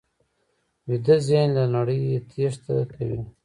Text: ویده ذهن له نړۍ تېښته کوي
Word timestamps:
ویده 0.87 1.15
ذهن 1.27 1.49
له 1.57 1.63
نړۍ 1.75 2.01
تېښته 2.29 2.75
کوي 2.93 3.21